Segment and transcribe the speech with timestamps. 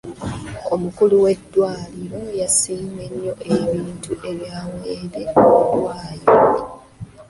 [0.73, 6.27] Omukulu w'eddwaliro yasiimye nnyo ebintu ebyaweereddwayo.